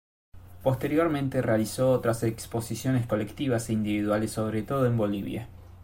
[0.63, 5.47] Posteriormente realizó otras exposiciones colectivas e individuales sobre todo en Bolivia.